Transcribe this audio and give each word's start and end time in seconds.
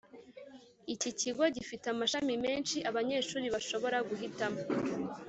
Icyi 0.93 1.11
kigo 1.19 1.43
gifite 1.55 1.85
amashami 1.93 2.33
menshi 2.45 2.77
abanyeshuri 2.89 3.47
bashobora 3.55 3.97
guhitamo 4.09 4.61